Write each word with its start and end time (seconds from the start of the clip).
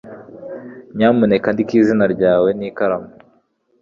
Nyamuneka 0.95 1.45
andika 1.49 1.73
izina 1.81 2.05
ryawe 2.15 2.49
n'ikaramu. 2.57 3.09